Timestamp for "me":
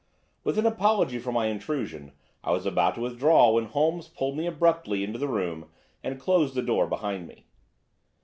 4.35-4.47, 7.27-7.45